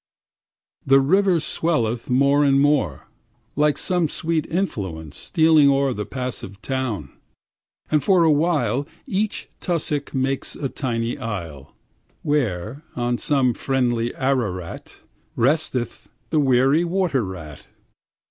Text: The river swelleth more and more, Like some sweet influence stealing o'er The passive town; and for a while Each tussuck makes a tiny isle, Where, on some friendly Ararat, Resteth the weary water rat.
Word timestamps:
The 0.83 0.99
river 0.99 1.39
swelleth 1.39 2.09
more 2.09 2.43
and 2.43 2.59
more, 2.59 3.07
Like 3.55 3.77
some 3.77 4.09
sweet 4.09 4.47
influence 4.47 5.15
stealing 5.15 5.69
o'er 5.69 5.93
The 5.93 6.07
passive 6.07 6.59
town; 6.63 7.11
and 7.91 8.03
for 8.03 8.23
a 8.23 8.31
while 8.31 8.87
Each 9.05 9.47
tussuck 9.59 10.11
makes 10.15 10.55
a 10.55 10.69
tiny 10.69 11.19
isle, 11.19 11.75
Where, 12.23 12.81
on 12.95 13.19
some 13.19 13.53
friendly 13.53 14.11
Ararat, 14.15 15.01
Resteth 15.35 16.09
the 16.31 16.39
weary 16.39 16.83
water 16.83 17.23
rat. 17.23 17.67